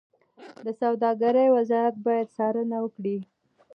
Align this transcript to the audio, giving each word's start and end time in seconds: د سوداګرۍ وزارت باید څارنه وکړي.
د 0.65 0.67
سوداګرۍ 0.81 1.47
وزارت 1.55 1.95
باید 2.07 2.27
څارنه 2.35 2.77
وکړي. 2.81 3.17